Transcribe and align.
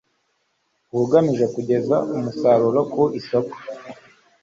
ubugamije 0.93 1.45
kugeza 1.55 1.95
umusaruro 2.17 2.79
ku 2.93 3.03
isoko 3.19 3.55